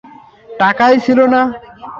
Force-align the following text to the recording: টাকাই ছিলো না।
টাকাই 0.59 0.95
ছিলো 1.05 1.25
না। 1.33 1.41